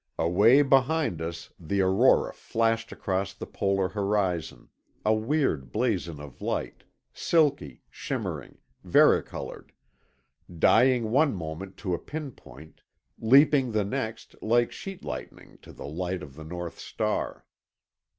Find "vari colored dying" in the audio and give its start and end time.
8.83-11.11